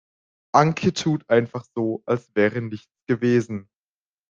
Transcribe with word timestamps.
Anke 0.51 0.93
tut 0.93 1.29
einfach 1.29 1.63
so, 1.75 2.01
als 2.07 2.33
wäre 2.33 2.63
nichts 2.63 2.89
gewesen. 3.07 3.69